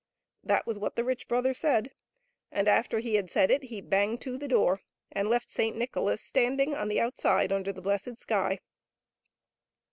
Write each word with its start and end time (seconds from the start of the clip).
That 0.43 0.65
was 0.65 0.79
what 0.79 0.95
the 0.95 1.03
rich 1.03 1.27
brother 1.27 1.53
said, 1.53 1.91
and 2.51 2.67
after 2.67 2.97
he 2.97 3.13
had 3.13 3.29
said 3.29 3.51
it 3.51 3.65
he 3.65 3.81
banged 3.81 4.19
to 4.21 4.35
the 4.35 4.47
door, 4.47 4.81
and 5.11 5.29
left 5.29 5.51
Saint 5.51 5.77
Nicholas 5.77 6.21
standing 6.23 6.73
on 6.73 6.87
the 6.87 6.99
outside 6.99 7.51
under 7.51 7.71
the 7.71 7.83
blessed 7.83 8.17
sky. 8.17 8.61